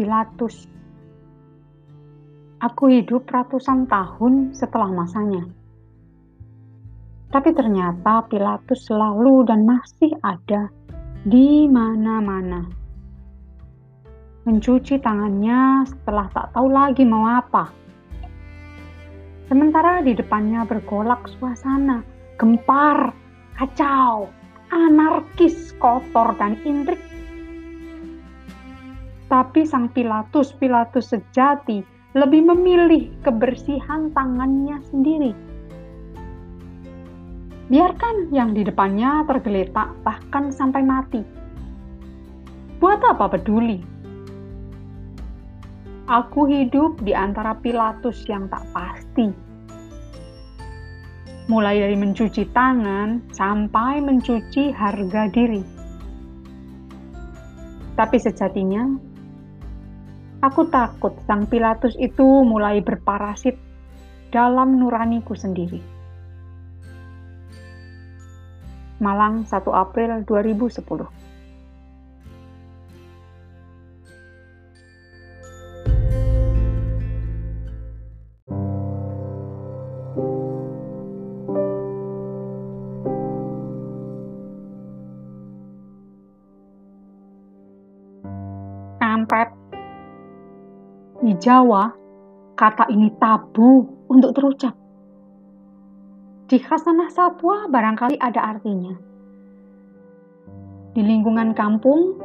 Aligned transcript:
Pilatus. 0.00 0.64
Aku 2.64 2.88
hidup 2.88 3.28
ratusan 3.28 3.84
tahun 3.84 4.56
setelah 4.56 4.88
masanya. 4.88 5.44
Tapi 7.28 7.52
ternyata 7.52 8.24
Pilatus 8.24 8.88
selalu 8.88 9.44
dan 9.44 9.68
masih 9.68 10.16
ada 10.24 10.72
di 11.28 11.68
mana-mana. 11.68 12.64
Mencuci 14.48 14.96
tangannya 15.04 15.84
setelah 15.84 16.32
tak 16.32 16.56
tahu 16.56 16.72
lagi 16.72 17.04
mau 17.04 17.28
apa. 17.28 17.68
Sementara 19.52 20.00
di 20.00 20.16
depannya 20.16 20.64
bergolak 20.64 21.28
suasana, 21.36 22.00
gempar, 22.40 23.12
kacau, 23.52 24.32
anarkis, 24.72 25.76
kotor, 25.76 26.32
dan 26.40 26.56
intrik. 26.64 27.19
Tapi 29.30 29.62
sang 29.62 29.86
Pilatus, 29.94 30.50
Pilatus 30.58 31.14
sejati, 31.14 31.86
lebih 32.18 32.50
memilih 32.50 33.14
kebersihan 33.22 34.10
tangannya 34.10 34.82
sendiri. 34.90 35.30
Biarkan 37.70 38.34
yang 38.34 38.50
di 38.50 38.66
depannya 38.66 39.22
tergeletak 39.30 39.94
bahkan 40.02 40.50
sampai 40.50 40.82
mati. 40.82 41.22
Buat 42.82 42.98
apa 43.06 43.30
peduli? 43.30 43.78
Aku 46.10 46.50
hidup 46.50 46.98
di 47.06 47.14
antara 47.14 47.54
Pilatus 47.54 48.26
yang 48.26 48.50
tak 48.50 48.66
pasti. 48.74 49.30
Mulai 51.46 51.86
dari 51.86 51.94
mencuci 51.94 52.50
tangan 52.50 53.30
sampai 53.30 54.02
mencuci 54.02 54.74
harga 54.74 55.30
diri. 55.30 55.62
Tapi 57.94 58.16
sejatinya, 58.18 59.09
Aku 60.40 60.72
takut 60.72 61.12
sang 61.28 61.44
Pilatus 61.44 61.92
itu 62.00 62.24
mulai 62.24 62.80
berparasit 62.80 63.60
dalam 64.32 64.80
nuraniku 64.80 65.36
sendiri. 65.36 65.84
Malang 69.04 69.44
1 69.44 69.52
April 69.68 70.24
2010 70.24 71.19
di 91.20 91.36
Jawa, 91.36 91.84
kata 92.56 92.88
ini 92.88 93.12
tabu 93.20 93.84
untuk 94.08 94.32
terucap. 94.32 94.72
Di 96.48 96.56
khasanah 96.56 97.12
satwa 97.12 97.68
barangkali 97.68 98.16
ada 98.16 98.56
artinya. 98.56 98.96
Di 100.96 101.02
lingkungan 101.04 101.54
kampung, 101.54 102.18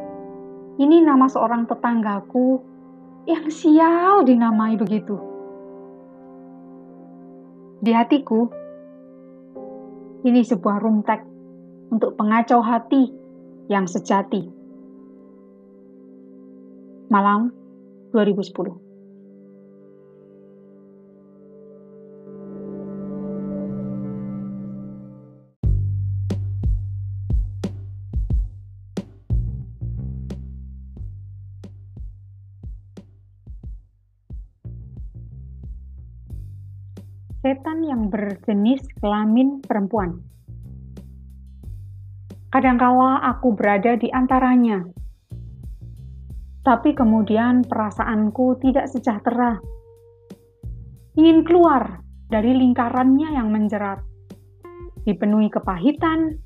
ini 0.82 1.04
nama 1.04 1.30
seorang 1.30 1.70
tetanggaku 1.70 2.58
yang 3.30 3.46
sial 3.52 4.26
dinamai 4.26 4.80
begitu. 4.80 5.20
Di 7.84 7.92
hatiku, 7.94 8.50
ini 10.26 10.42
sebuah 10.42 10.82
rumtek 10.82 11.22
untuk 11.94 12.18
pengacau 12.18 12.66
hati 12.66 13.14
yang 13.70 13.86
sejati. 13.86 14.50
Malam 17.14 17.54
2010 18.10 18.85
setan 37.46 37.86
yang 37.86 38.10
berjenis 38.10 38.82
kelamin 38.98 39.62
perempuan. 39.62 40.18
Kadangkala 42.50 43.22
aku 43.22 43.54
berada 43.54 43.94
di 43.94 44.10
antaranya, 44.10 44.82
tapi 46.66 46.98
kemudian 46.98 47.62
perasaanku 47.62 48.58
tidak 48.66 48.90
sejahtera. 48.90 49.62
Ingin 51.22 51.46
keluar 51.46 52.02
dari 52.34 52.58
lingkarannya 52.58 53.38
yang 53.38 53.54
menjerat, 53.54 54.02
dipenuhi 55.06 55.54
kepahitan, 55.54 56.42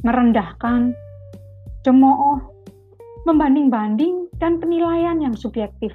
merendahkan, 0.00 0.96
cemooh, 1.84 2.40
membanding-banding, 3.28 4.32
dan 4.40 4.56
penilaian 4.56 5.20
yang 5.20 5.36
subjektif. 5.36 5.92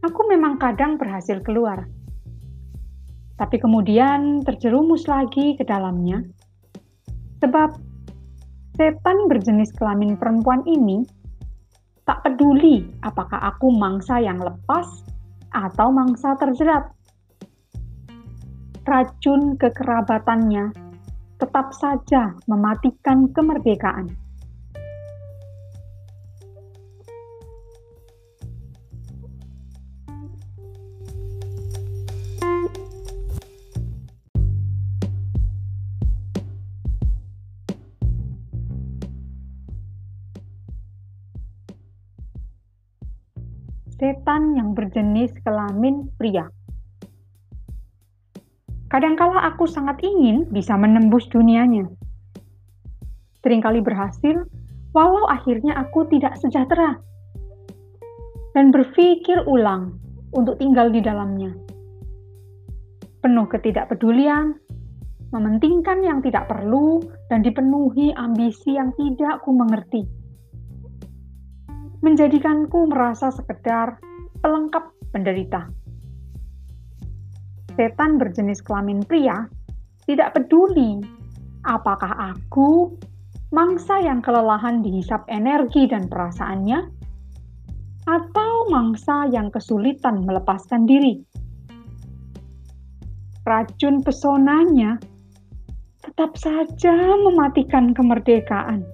Aku 0.00 0.24
memang 0.32 0.56
kadang 0.56 0.96
berhasil 0.96 1.36
keluar 1.44 1.84
tapi 3.36 3.60
kemudian 3.60 4.40
terjerumus 4.42 5.04
lagi 5.04 5.56
ke 5.56 5.64
dalamnya. 5.64 6.24
Sebab 7.44 7.76
setan 8.80 9.28
berjenis 9.28 9.72
kelamin 9.76 10.16
perempuan 10.16 10.64
ini 10.64 11.04
tak 12.08 12.24
peduli 12.24 12.84
apakah 13.04 13.52
aku 13.52 13.68
mangsa 13.76 14.20
yang 14.20 14.40
lepas 14.40 15.04
atau 15.52 15.92
mangsa 15.92 16.32
terjerat. 16.40 16.88
Racun 18.86 19.58
kekerabatannya 19.58 20.70
tetap 21.36 21.74
saja 21.76 22.32
mematikan 22.48 23.28
kemerdekaan. 23.34 24.25
Setan 43.96 44.52
yang 44.56 44.76
berjenis 44.76 45.32
kelamin 45.40 46.12
pria. 46.20 46.52
Kadangkala 48.92 49.42
aku 49.50 49.66
sangat 49.66 49.98
ingin 50.04 50.46
bisa 50.52 50.76
menembus 50.78 51.26
dunianya. 51.32 51.88
Seringkali 53.42 53.82
berhasil, 53.82 54.46
walau 54.94 55.26
akhirnya 55.26 55.74
aku 55.80 56.06
tidak 56.12 56.38
sejahtera. 56.38 57.00
Dan 58.54 58.72
berpikir 58.72 59.44
ulang 59.44 59.96
untuk 60.32 60.56
tinggal 60.60 60.88
di 60.88 61.02
dalamnya. 61.02 61.52
Penuh 63.20 63.46
ketidakpedulian, 63.50 64.54
mementingkan 65.34 66.00
yang 66.00 66.22
tidak 66.22 66.46
perlu, 66.46 67.02
dan 67.28 67.42
dipenuhi 67.42 68.14
ambisi 68.14 68.78
yang 68.78 68.94
tidak 68.94 69.42
ku 69.42 69.50
mengerti 69.52 70.25
menjadikanku 72.06 72.86
merasa 72.86 73.34
sekedar 73.34 73.98
pelengkap 74.38 74.94
penderita. 75.10 75.66
Setan 77.74 78.14
berjenis 78.22 78.62
kelamin 78.62 79.02
pria 79.02 79.50
tidak 80.06 80.38
peduli 80.38 81.02
apakah 81.66 82.30
aku 82.30 82.94
mangsa 83.50 83.98
yang 83.98 84.22
kelelahan 84.22 84.86
dihisap 84.86 85.26
energi 85.26 85.90
dan 85.90 86.06
perasaannya 86.06 86.94
atau 88.06 88.52
mangsa 88.70 89.26
yang 89.26 89.50
kesulitan 89.50 90.22
melepaskan 90.22 90.86
diri. 90.86 91.26
Racun 93.42 94.06
pesonanya 94.06 94.98
tetap 96.06 96.38
saja 96.38 96.94
mematikan 97.18 97.90
kemerdekaan. 97.90 98.86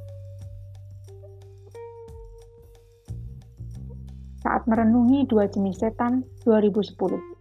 Saat 4.43 4.67
merenungi 4.67 5.31
dua 5.31 5.47
jenis 5.47 5.79
setan 5.79 6.27
2010. 6.43 7.32